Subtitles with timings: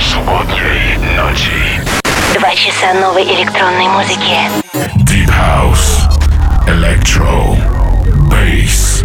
[0.00, 1.82] Субботней ночи.
[2.38, 4.38] Два часа новой электронной музыки.
[5.04, 6.00] Deep House,
[6.66, 7.56] Electro,
[8.30, 9.04] Bass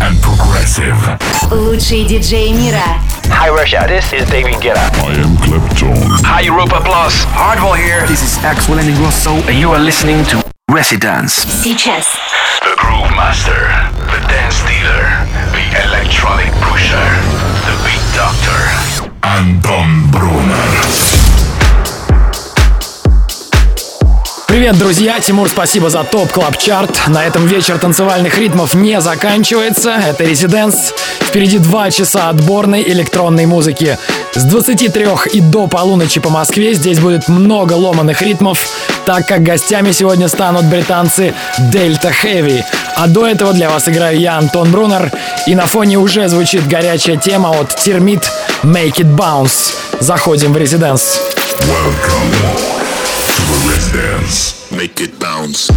[0.00, 0.96] and Progressive.
[1.50, 2.82] Лучшие диджеи мира.
[3.28, 4.80] Hi Russia, this is David Guetta.
[5.04, 6.24] I am Clapton.
[6.24, 8.06] Hi Europa Plus, Hardwell here.
[8.06, 11.44] This is Axel and Grosso, and you are listening to Residence.
[11.62, 12.06] Сейчас.
[12.62, 13.68] The Groove Master,
[14.06, 17.04] the Dance Dealer, the Electronic Pusher,
[17.66, 18.79] the Beat Doctor.
[19.37, 21.20] Anton Brunner.
[24.51, 25.17] Привет, друзья!
[25.21, 27.07] Тимур, спасибо за топ клаб чарт.
[27.07, 29.91] На этом вечер танцевальных ритмов не заканчивается.
[29.91, 30.93] Это Резиденс.
[31.21, 33.97] Впереди два часа отборной электронной музыки.
[34.33, 38.67] С 23 и до полуночи по Москве здесь будет много ломаных ритмов,
[39.05, 41.33] так как гостями сегодня станут британцы
[41.71, 42.61] Delta Heavy.
[42.97, 45.13] А до этого для вас играю я, Антон Брунер,
[45.47, 48.29] и на фоне уже звучит горячая тема от Термит
[48.63, 49.73] Make It Bounce.
[50.01, 51.21] Заходим в Резиденс.
[51.61, 54.71] Welcome to the Residence.
[54.71, 55.69] Make it bounce.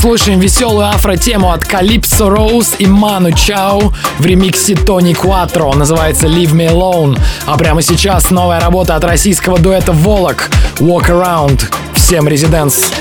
[0.00, 5.72] Слушаем веселую афро-тему от Калипсо Роуз и Ману Чао в ремиксе Тони Кватро.
[5.72, 7.18] Называется Leave Me Alone.
[7.46, 11.64] А прямо сейчас новая работа от российского дуэта Волок Walk Around.
[11.94, 12.92] Всем резиденс.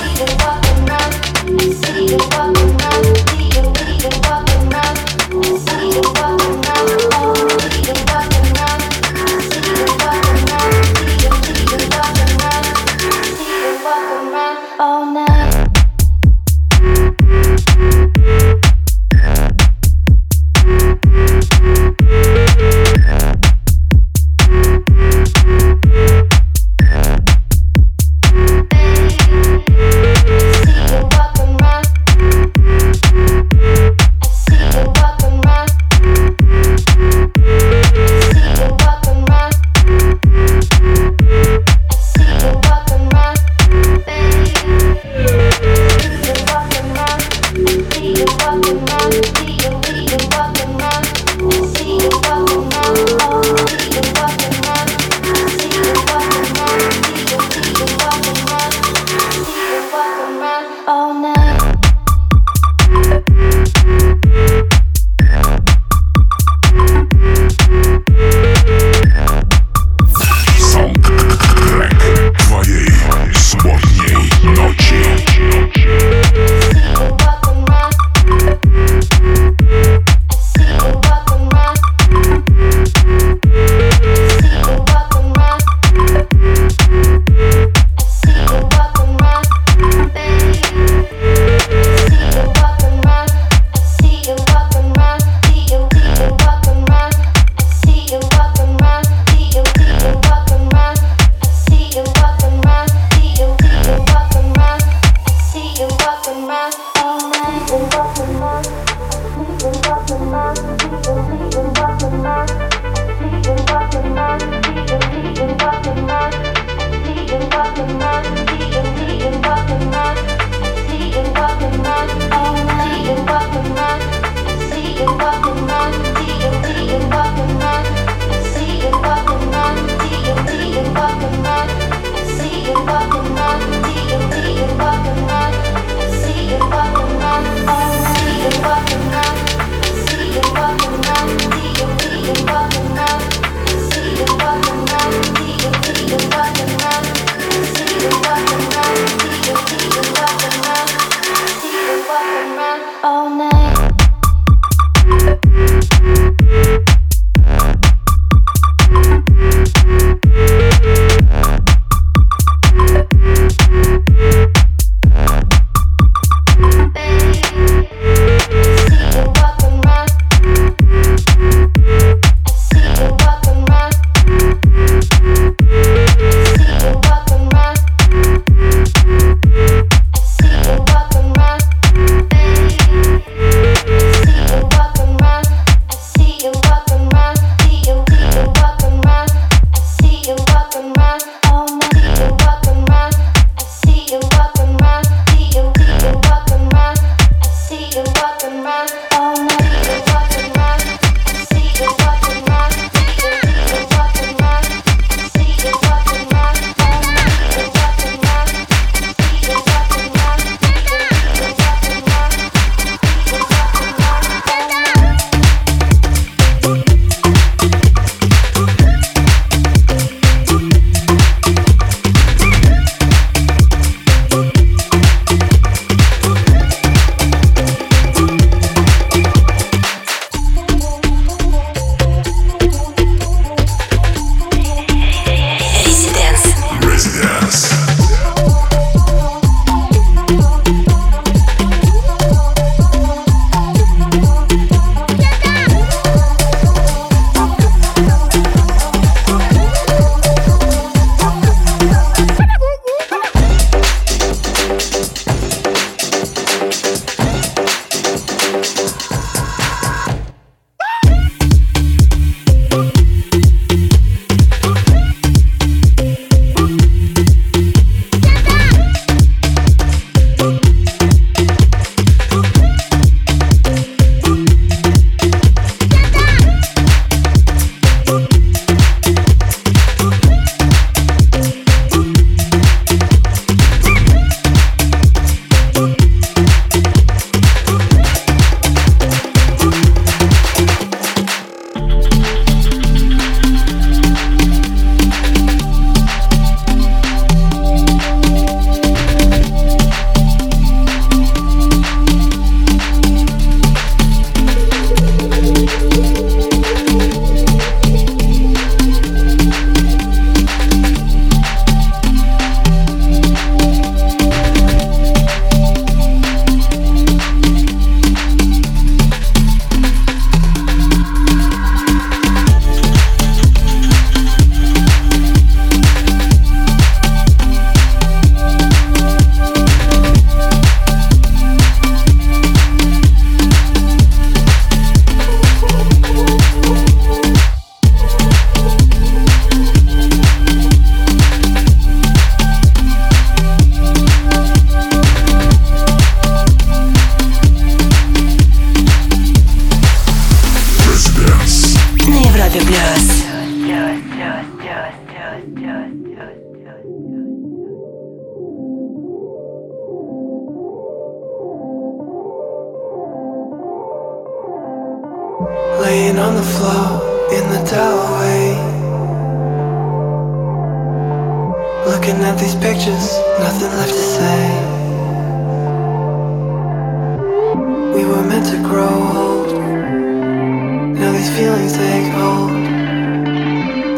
[381.38, 382.50] feelings take hold.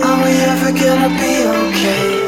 [0.04, 2.19] Are we ever gonna be okay?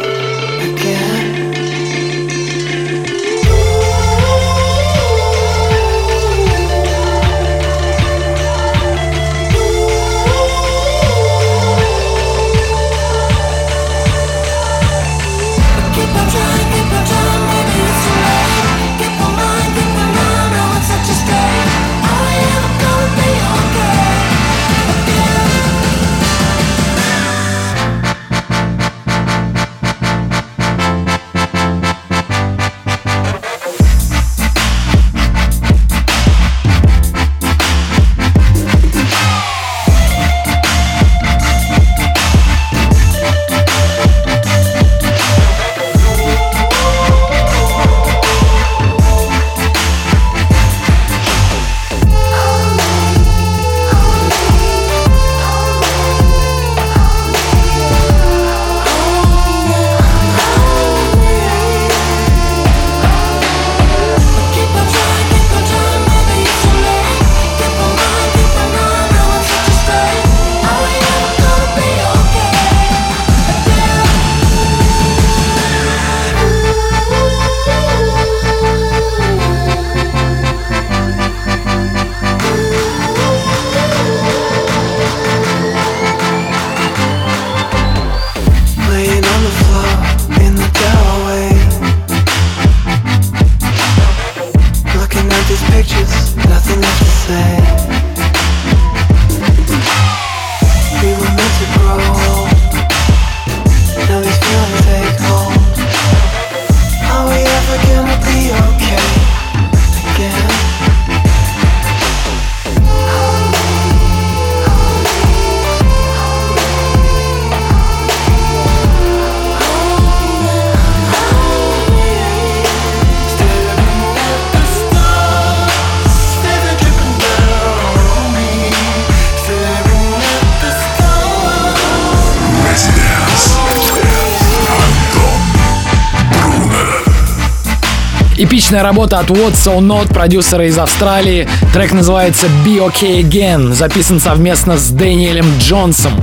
[138.72, 141.46] Эпичная работа от What So Not, продюсера из Австралии.
[141.74, 146.14] Трек называется Be Okay Again, записан совместно с Дэниелем Джонсом.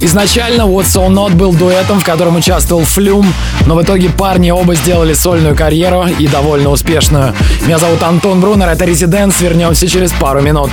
[0.00, 3.32] Изначально What So Not был дуэтом, в котором участвовал Флюм,
[3.64, 7.32] но в итоге парни оба сделали сольную карьеру и довольно успешную.
[7.62, 10.72] Меня зовут Антон Брунер, это Резиденс, вернемся через пару минут.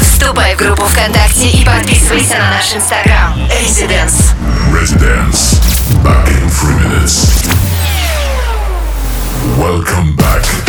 [0.00, 3.38] Вступай в группу ВКонтакте и подписывайся на наш инстаграм.
[3.62, 4.32] Резиденс.
[4.72, 5.60] Residence.
[6.02, 7.39] Back in three minutes.
[9.60, 10.59] Welcome back.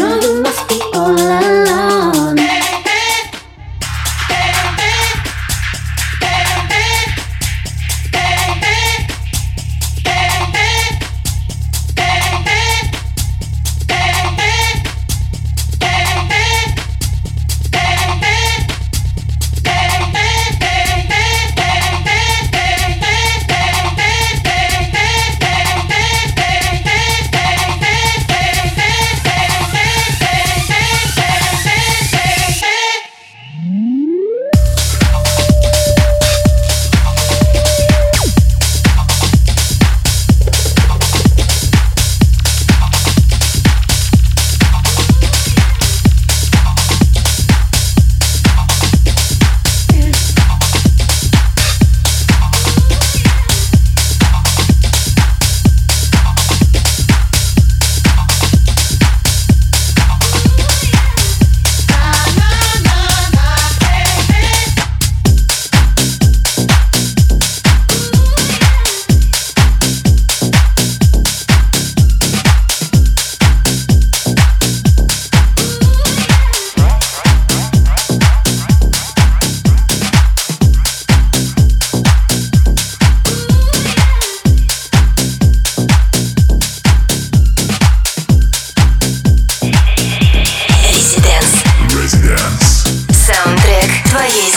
[0.00, 1.59] know you must be all alone.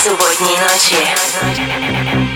[0.03, 2.32] Субботней ночи.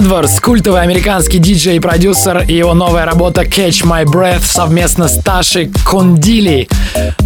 [0.00, 5.18] Эдвардс, культовый американский диджей и продюсер, и его новая работа Catch My Breath совместно с
[5.18, 6.70] Ташей Кондили.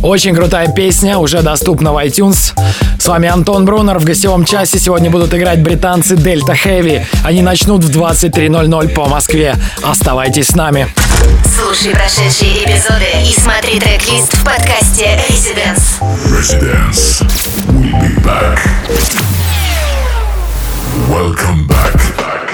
[0.02, 2.52] Очень крутая песня, уже доступна в iTunes.
[2.98, 4.00] С вами Антон Брунер.
[4.00, 7.06] В гостевом часе сегодня будут играть британцы Delta Heavy.
[7.22, 9.54] Они начнут в 23.00 по Москве.
[9.84, 10.88] Оставайтесь с нами.
[11.56, 16.00] Слушай прошедшие эпизоды и смотри трек-лист в подкасте Residence.
[16.26, 17.22] Residence.
[17.68, 18.58] We'll be back.
[21.08, 22.53] Welcome back.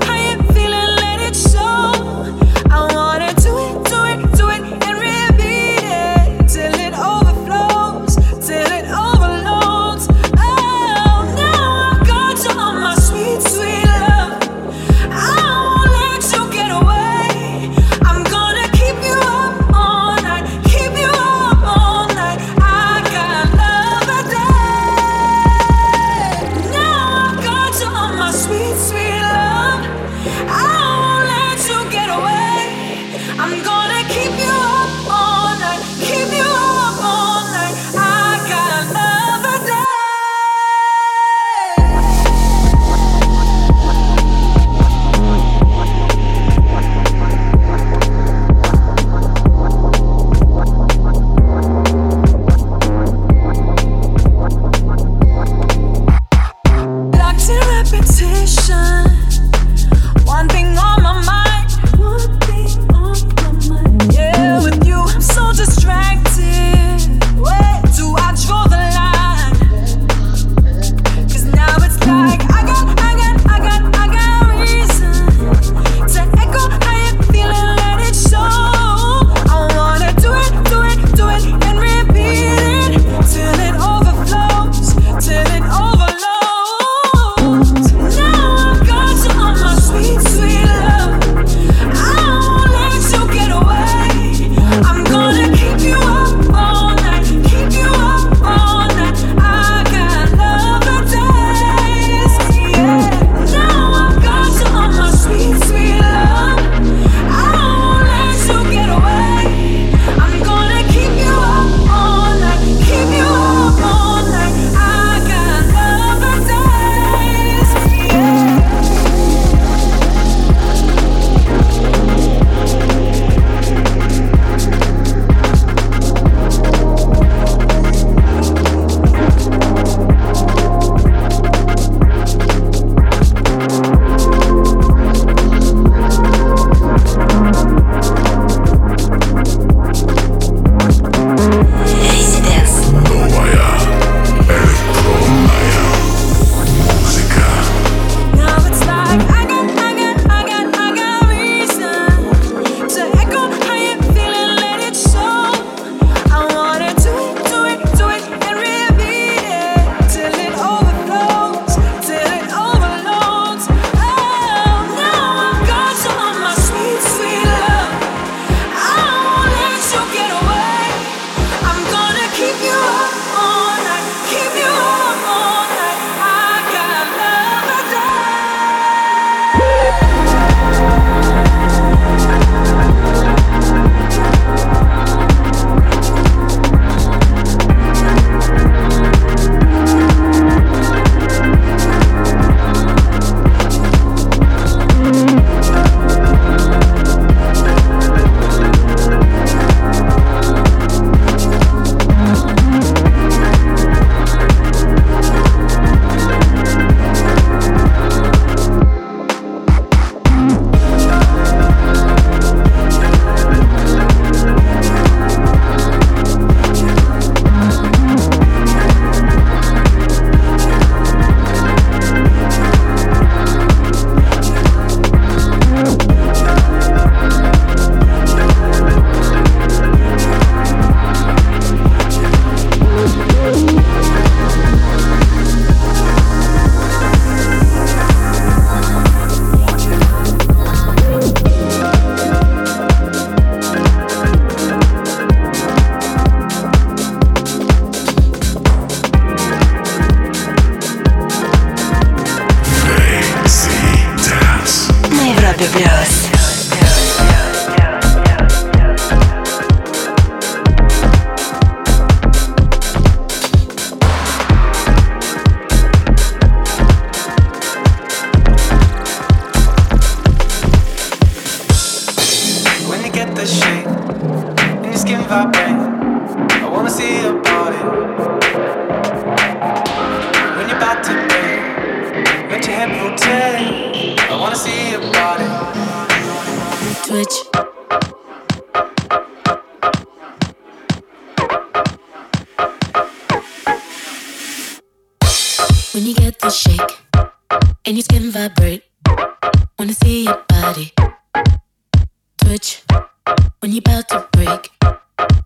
[303.61, 304.71] When you're about to break,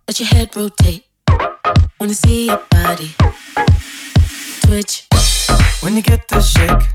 [0.07, 1.03] let your head rotate.
[1.99, 3.13] Wanna see your body
[4.61, 5.05] twitch.
[5.81, 6.87] When you get the shake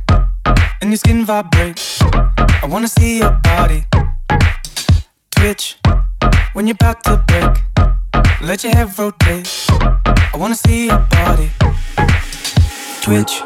[0.81, 3.85] and your skin vibrates, I wanna see your body
[5.31, 5.77] twitch.
[6.55, 7.55] When you're about to break,
[8.41, 9.47] let your head rotate.
[9.69, 11.51] I wanna see your body
[13.03, 13.43] twitch.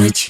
[0.00, 0.29] быть.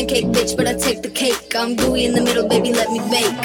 [0.00, 1.54] pancake bitch, but I take the cake.
[1.54, 3.36] I'm gooey in the middle, baby, let me bake.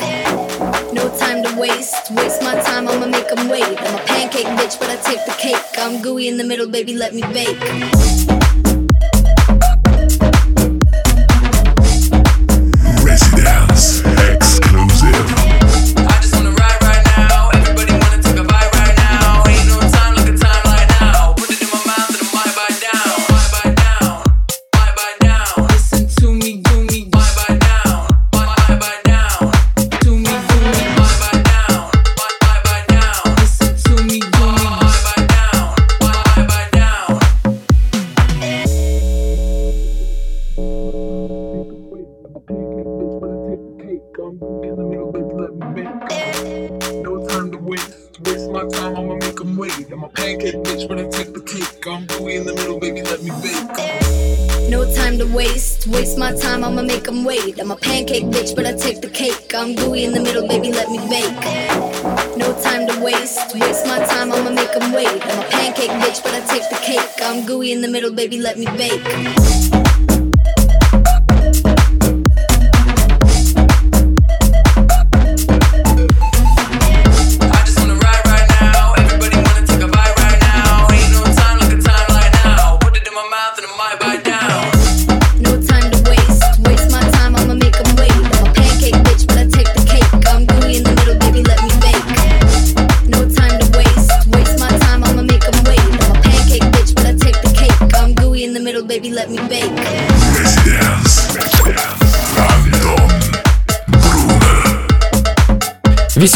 [0.94, 3.64] No time to waste, waste my time, I'ma make them wait.
[3.64, 5.62] I'm a pancake bitch, but I take the cake.
[5.78, 8.75] I'm gooey in the middle, baby, let me bake.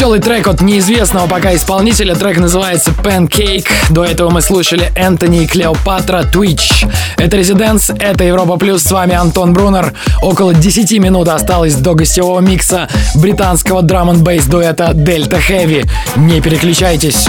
[0.00, 2.14] Веселый трек от неизвестного пока исполнителя.
[2.14, 3.66] Трек называется Pancake.
[3.90, 6.90] До этого мы слушали Энтони и Клеопатра Twitch.
[7.18, 8.82] Это Резиденс, это Европа Плюс.
[8.82, 9.92] С вами Антон Брунер.
[10.22, 15.86] Около 10 минут осталось до гостевого микса британского драм н бейс дуэта Delta Heavy.
[16.16, 17.26] Не переключайтесь.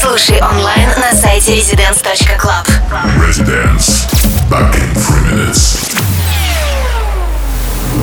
[0.00, 2.68] Слушай онлайн на сайте residence.club.
[3.18, 4.06] Residence.
[4.48, 5.92] Back in three minutes.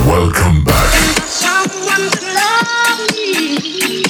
[0.06, 1.14] Welcome back.
[1.96, 4.03] to love me.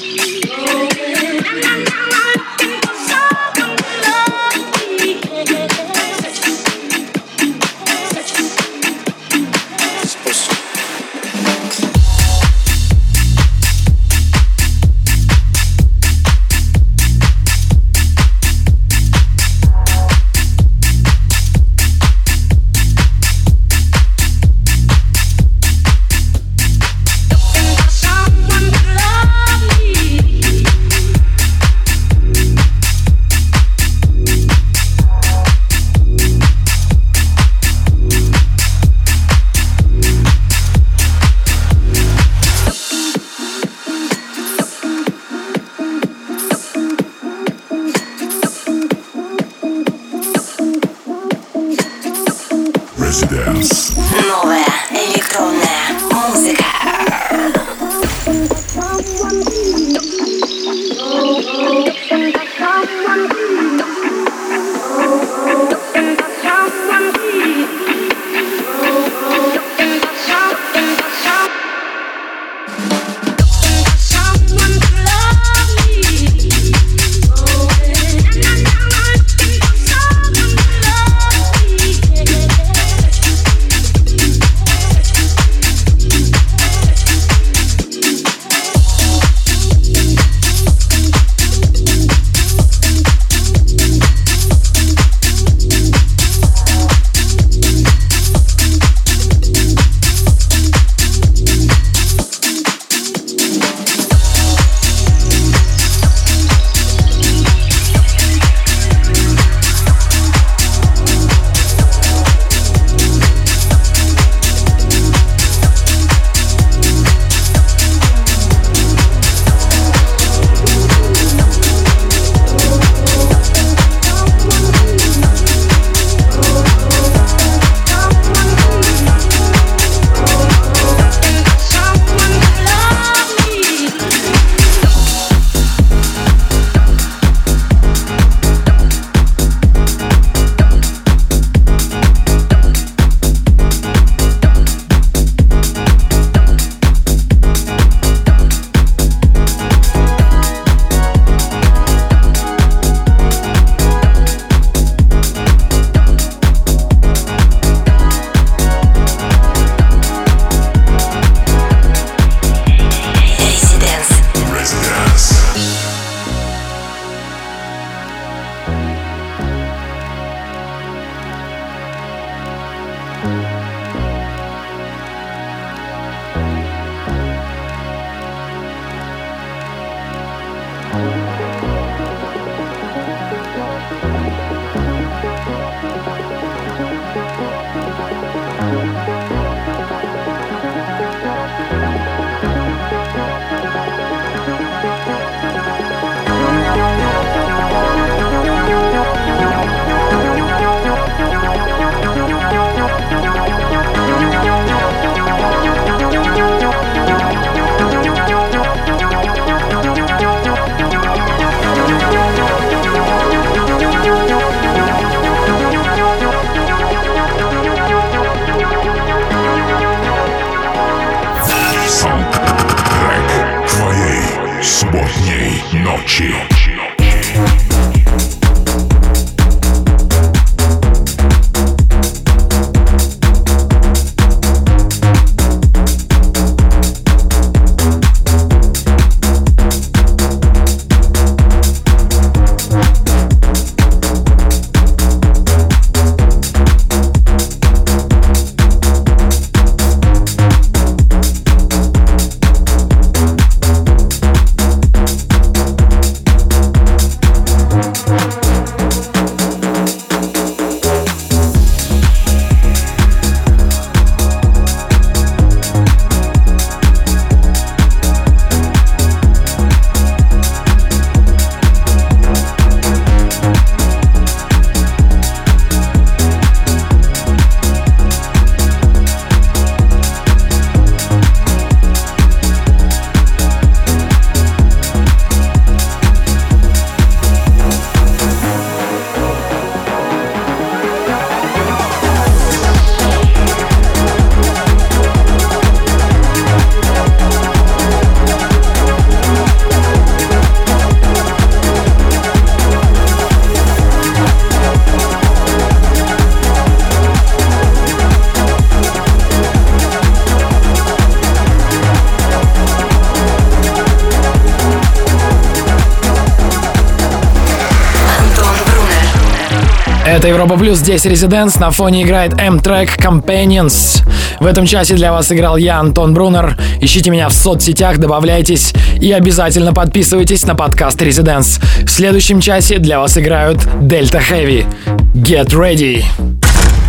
[320.44, 324.06] Европа Плюс, здесь Резиденс, на фоне играет M-Track Companions.
[324.40, 326.58] В этом часе для вас играл я, Антон Брунер.
[326.82, 331.60] Ищите меня в соцсетях, добавляйтесь и обязательно подписывайтесь на подкаст Резиденс.
[331.86, 334.66] В следующем часе для вас играют Delta Heavy.
[335.14, 336.04] Get ready!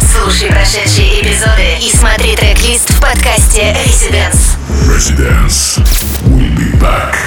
[0.02, 4.58] Слушай прошедшие эпизоды и смотри трек-лист в подкасте Residence.
[4.90, 5.80] Residence.
[6.26, 7.25] We'll be back.